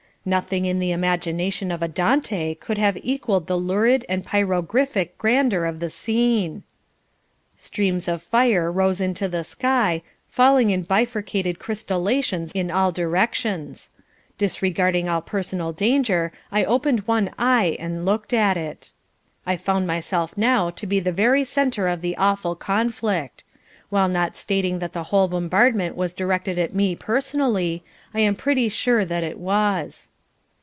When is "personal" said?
15.21-15.71